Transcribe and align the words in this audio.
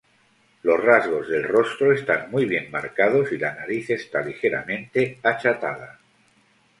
Los 0.63 0.83
rasgos 0.83 1.27
del 1.29 1.43
rostro 1.43 1.93
están 1.93 2.31
muy 2.31 2.45
bien 2.45 2.71
marcados 2.71 3.31
y 3.33 3.37
la 3.37 3.53
nariz 3.53 3.87
está 3.91 4.21
ligeramente 4.21 5.19
achatada. 5.21 5.99